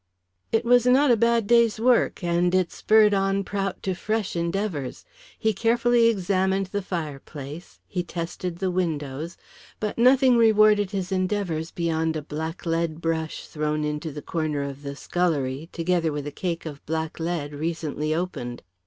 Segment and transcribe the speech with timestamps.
[0.51, 5.05] It was not a bad day's work, and it spurred on Prout to fresh endeavours.
[5.37, 9.37] He carefully examined the fireplace, he tested the windows,
[9.79, 14.95] but nothing rewarded his endeavours beyond a blacklead brush thrown into the corner of the
[14.95, 18.63] scullery together with a cake of blacklead recently opened.